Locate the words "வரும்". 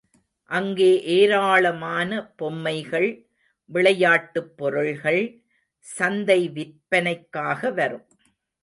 7.71-8.07